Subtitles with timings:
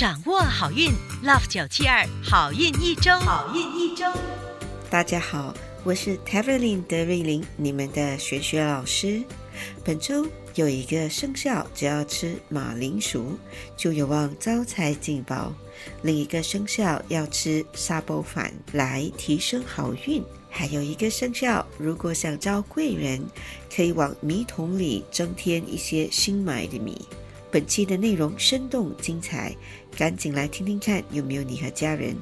[0.00, 0.88] 掌握好运
[1.22, 4.06] ，Love 九七二好运一周，好运一周。
[4.88, 5.54] 大家好，
[5.84, 9.22] 我是 t e v e r l y n 德瑞琳，你们的玄学老师。
[9.84, 13.38] 本周有一个生肖，只要吃马铃薯
[13.76, 15.52] 就有望招财进宝；
[16.00, 23.22] 另一个生肖要吃沙包饭来提升好运；还有一个生肖，如果想招贵人，
[23.70, 27.06] 可以往米桶里增添一些新买的米。
[27.50, 29.54] 本期的内容生动精彩，
[29.96, 32.16] 赶紧来听听看有没有你和家人。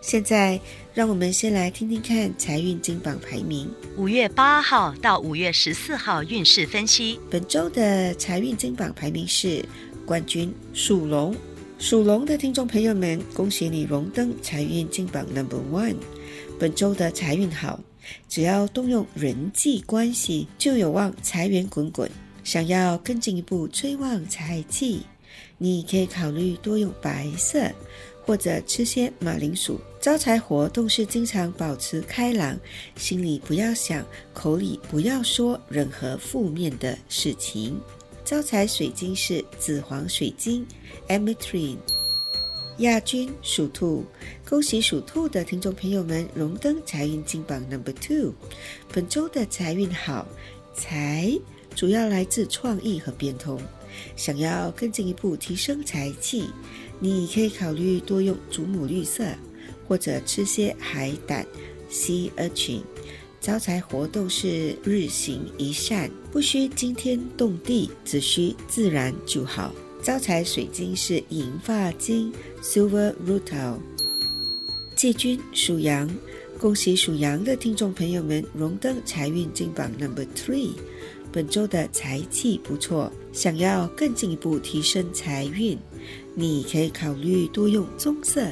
[0.00, 0.60] 现在，
[0.92, 3.70] 让我们先来听听看财运金榜排名。
[3.96, 7.18] 五月八号到五月十四号运势分析。
[7.30, 9.64] 本周的财运金榜排名是
[10.04, 11.34] 冠军属龙。
[11.78, 15.96] 属龙的听众朋友们，恭喜你荣登财运金榜 Number One。
[16.58, 17.80] 本周的财运好，
[18.28, 22.10] 只要动用人际关系，就有望财源滚滚。
[22.44, 25.00] 想要更进一步催旺财气，
[25.58, 27.68] 你可以考虑多用白色，
[28.24, 29.80] 或者吃些马铃薯。
[29.98, 32.56] 招财活动是经常保持开朗，
[32.96, 37.80] 心里不要想，口里不要说任何负面的事情。
[38.22, 40.66] 招财水晶是紫黄水晶
[41.08, 41.78] （Ametrine）。
[42.78, 44.04] 亚军属兔，
[44.46, 48.34] 恭喜属兔的听众朋友们荣登财运金榜 Number Two。
[48.92, 50.26] 本周的财运好，
[50.74, 51.32] 财。
[51.74, 53.60] 主要来自创意和变通。
[54.16, 56.44] 想要更进一步提升财气，
[56.98, 59.24] 你可以考虑多用祖母绿色，
[59.86, 61.46] 或者吃些海胆
[61.90, 62.80] （Sea Urchin）。
[63.40, 69.72] 招财活动是日行一善，不需惊天动地，只需自然就好。
[70.02, 72.32] 招财水晶是银发晶
[72.62, 73.78] （Silver Rutil）。
[74.96, 76.10] 季军属羊，
[76.58, 80.70] 恭喜属羊的听众朋友们荣登财运金榜 Number Three。
[81.34, 85.76] 本周的财气不错，想要更进一步提升财运，
[86.32, 88.48] 你可以考虑多用棕色，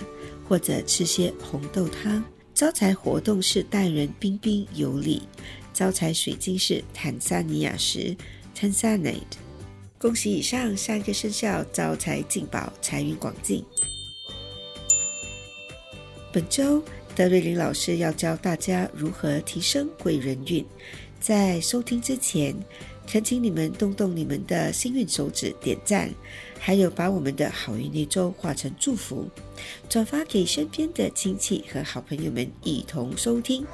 [0.48, 2.24] 或者吃些红豆汤。
[2.52, 5.22] 招财活动是待人彬彬有礼。
[5.72, 8.16] 招财水晶是坦桑尼亚石
[8.52, 9.38] （Tanzanite）。
[9.96, 13.64] 恭喜以上三个生肖招财进宝，财运广进。
[16.32, 16.82] 本周
[17.14, 20.66] 德瑞琳老师要教大家如何提升贵人运。
[21.22, 22.52] 在收听之前，
[23.06, 26.12] 恳请你们动动你们的幸运手指点赞，
[26.58, 29.28] 还有把我们的好运一周化成祝福，
[29.88, 33.64] 转发给身边的亲戚和好朋友们一同收听。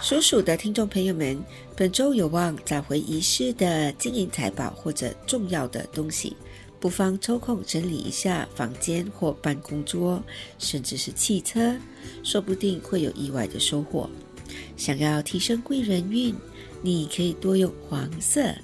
[0.00, 1.40] 属鼠的听众朋友们，
[1.76, 6.36] 本周有望找回遗失的金银财宝或者重要的东西，
[6.80, 10.20] 不妨抽空整理一下房间或办公桌，
[10.58, 11.76] 甚至是汽车，
[12.24, 14.10] 说不定会有意外的收获。
[14.76, 16.34] 想要提升贵人运，
[16.82, 18.54] 你可以多用黄色，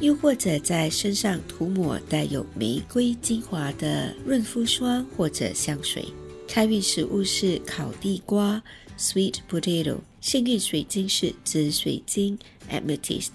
[0.00, 6.04] 又或者在身上涂抹带有玫瑰精华的润肤霜或者香水。
[6.46, 8.62] 开运食物是烤地瓜
[8.96, 12.38] （sweet potato），幸运水晶是紫水晶
[12.70, 13.30] （amethyst）。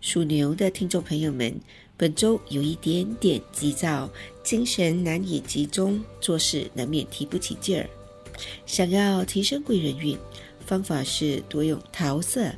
[0.00, 1.54] 属牛的听众朋友们，
[1.96, 4.10] 本周有一点点急躁，
[4.42, 7.88] 精神难以集中，做事难免提不起劲儿。
[8.66, 10.18] 想要提升贵人运。
[10.66, 12.52] 方法是多用桃色，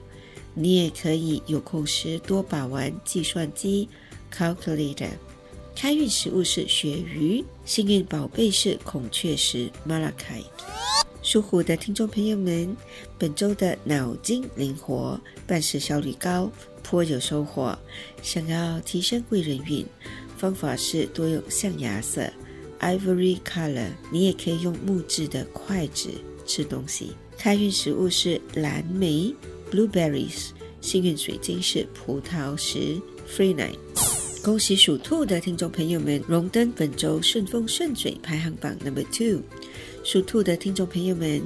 [0.55, 3.87] 你也可以有空时多把玩计算机
[4.33, 5.11] （calculator）。
[5.77, 10.47] 开运食物是鳕鱼，幸运宝贝是孔雀石 （malachite）。
[11.23, 12.75] 属虎的听众朋友们，
[13.19, 16.51] 本周的脑筋灵活，办事效率高，
[16.83, 17.79] 颇有收获。
[18.23, 19.85] 想要提升贵人运，
[20.39, 22.23] 方法是多用象牙色
[22.81, 26.09] （ivory color），你也可以用木质的筷子
[26.47, 27.13] 吃东西。
[27.39, 29.33] 开运食物是蓝莓
[29.71, 30.49] （blueberries），
[30.81, 33.79] 幸运水晶是葡萄石 （free night）。
[34.43, 39.41] 恭喜属兔的听众朋友们荣登本周顺风顺水排行榜 number two。
[40.03, 41.41] 属兔的听众朋友们，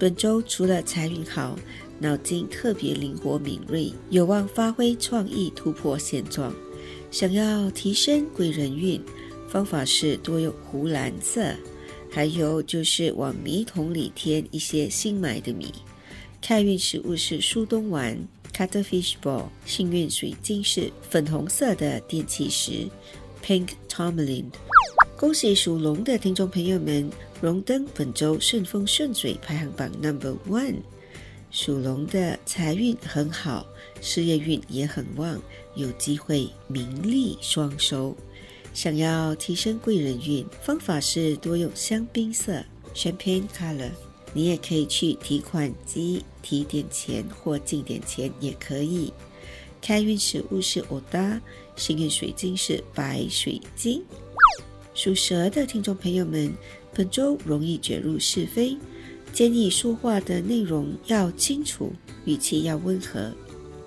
[0.00, 1.56] 本周除了财运好，
[2.00, 6.52] 脑筋特别灵活敏锐，有望发挥创意突破现状。
[7.12, 9.00] 想要提升贵人运，
[9.48, 11.54] 方法是多用湖蓝色。
[12.16, 15.70] 还有就是往米桶里添一些新买的米。
[16.40, 18.18] 开运食物是苏东丸
[18.54, 22.88] （Cuttlefish Ball），幸运水晶是粉红色的电气石
[23.44, 24.46] （Pink Tourmaline）。
[25.18, 27.06] 恭喜属龙的听众朋友们
[27.42, 30.76] 荣登本周顺风顺水排行榜 Number One。
[31.50, 33.66] 属龙的财运很好，
[34.00, 35.38] 事业运也很旺，
[35.74, 38.16] 有机会名利双收。
[38.76, 42.62] 想要提升贵人运，方法是多用香槟色
[42.94, 43.88] （champagne color）。
[44.34, 49.10] 你也可以去提款机提点钱或进点钱，也可以。
[49.80, 51.40] 开运食物是欧达，
[51.74, 54.04] 幸运水晶是白水晶。
[54.92, 56.52] 属蛇的听众朋友们，
[56.92, 58.76] 本周容易卷入是非，
[59.32, 61.90] 建议说话的内容要清楚，
[62.26, 63.32] 语气要温和。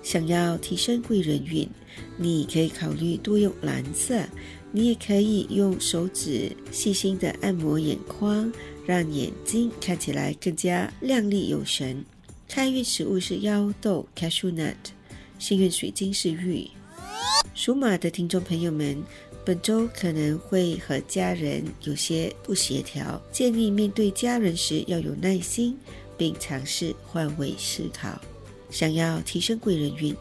[0.02, 1.68] 想要提升贵人运，
[2.16, 4.20] 你可以考虑多用蓝色。
[4.72, 8.52] 你也可以用手指细心的按摩眼眶，
[8.86, 12.04] 让眼睛看起来更加亮丽有神。
[12.48, 14.74] 开运食物是腰豆 （cashew nut），
[15.38, 16.68] 幸运水晶是玉。
[17.54, 19.02] 属马的听众朋友们，
[19.44, 25.76] 本周可能会和家人有些不协调，建议面对家人时要有耐心，
[26.16, 28.20] 并尝试换位思考。
[28.70, 30.14] 想要提升贵人运，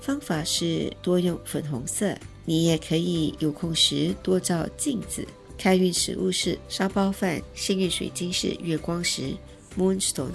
[0.00, 2.16] 方法是多用粉红色。
[2.50, 5.24] 你也可以有空时多照镜子。
[5.56, 9.32] 开运食物是沙包饭，幸运水晶是月光石
[9.78, 10.32] （Moonstone）。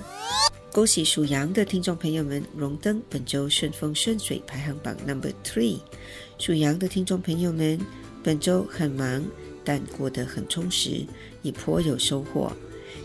[0.71, 5.79] 恭喜属羊的听众朋友们荣登本周顺风顺水排行榜 Number Three。
[6.38, 7.77] 属羊的听众朋友们，
[8.23, 9.21] 本周很忙，
[9.65, 11.06] 但过得很充实，
[11.41, 12.50] 也颇有收获。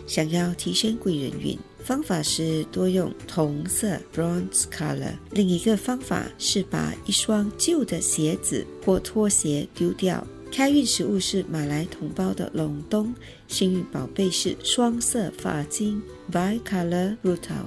[0.07, 5.13] 想要提升贵人运，方法是多用同色 （bronze color）。
[5.31, 10.25] 另一个方法是把一双旧的鞋子或拖鞋丢掉。
[10.51, 13.15] 开运食物是马来同胞的隆冬，
[13.47, 17.65] 幸运宝贝是双色发巾 （bi-color r o t a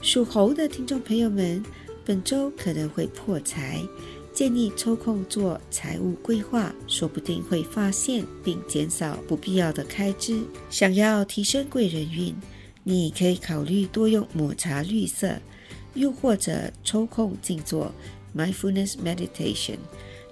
[0.00, 1.62] 属猴的听众朋友们，
[2.06, 3.82] 本周可能会破财。
[4.38, 10.40] 建议抽空做财务规划，说不定会发现并减少不必要的开支。
[10.70, 12.32] 想要提升贵人运，
[12.84, 15.40] 你可以考虑多用抹茶绿色，
[15.94, 17.92] 又或者抽空静坐
[18.32, 19.78] （mindfulness meditation）。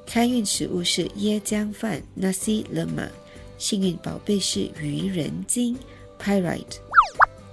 [0.07, 3.11] 开运食物是椰浆饭 （nasi lemak），
[3.59, 5.77] 幸运宝贝是愚人金
[6.23, 6.77] （pyrite）。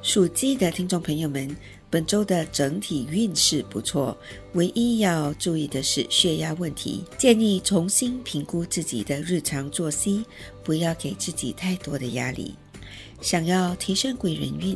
[0.04, 1.58] 属鸡的听众朋友们。
[1.94, 4.18] 本周的整体运势不错，
[4.54, 10.26] 唯一要注意的是血压问题，建议重新评估自己的日常作息，
[10.64, 12.56] 不要给自己太多的压力。
[13.22, 14.76] 想要提升贵人运，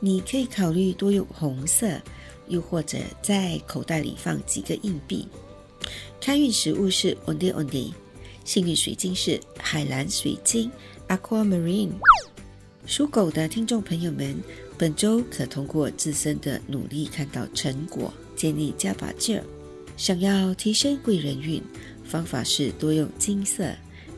[0.00, 2.00] 你可以考虑多用红色，
[2.48, 5.28] 又或者在口袋里放几个硬币。
[6.18, 7.92] 开运食物是 Ondi Ondi，
[8.46, 10.72] 幸运水晶是海蓝水晶
[11.08, 11.90] Aquamarine。
[12.86, 14.34] 属狗的听众朋友们。
[14.78, 19.42] 本周可通过自身的努力看到成果，建议加把劲儿。
[19.96, 21.62] 想要提升贵人运，
[22.04, 23.72] 方法是多用金色。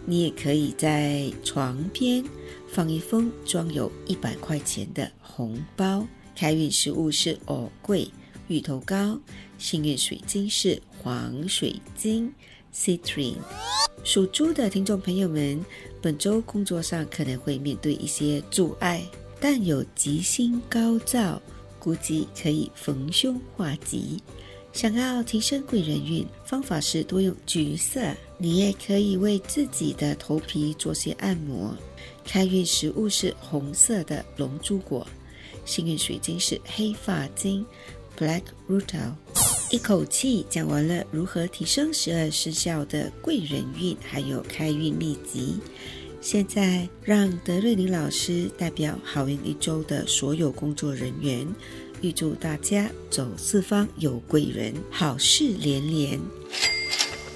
[0.04, 2.24] 你也可以在床边
[2.66, 6.06] 放一封装有一百块钱的红包。
[6.34, 8.10] 开运食物是藕桂、
[8.48, 9.20] 芋头糕，
[9.58, 12.32] 幸运水晶是黄水晶
[12.74, 13.36] （Citrine）。
[14.02, 15.64] 属猪的听众朋友们，
[16.00, 19.04] 本周工作上可能会面对一些阻碍。
[19.40, 21.40] 但有吉星高照，
[21.78, 24.22] 估计可以逢凶化吉。
[24.72, 28.00] 想要提升贵人运，方法是多用橘色。
[28.36, 31.74] 你也可以为自己的头皮做些按摩。
[32.24, 35.06] 开运食物是红色的龙珠果，
[35.64, 37.64] 幸运水晶是黑发晶
[38.16, 39.14] （Black Rutil）。
[39.70, 45.56] 一口气讲完了如何提升十二生肖的贵人运，还有开运秘籍。
[46.20, 51.46] 现在，让德瑞琳老师代表好运一周的所有工作人员，
[52.02, 56.20] 预祝大家走四方有贵人，好事连连。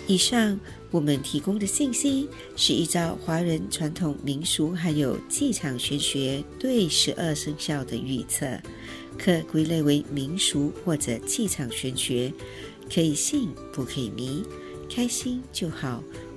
[0.09, 0.59] 以上
[0.91, 8.45] 我们提供的信息是依照华人传统民俗还有气场玄学对十二生肖的预测，
[9.17, 12.33] 可归类为民俗或者气场玄学，
[12.93, 14.43] 可以信不可以迷，
[14.91, 16.03] 开心就好。